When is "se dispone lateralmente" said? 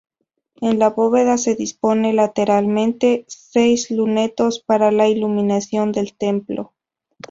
1.37-3.23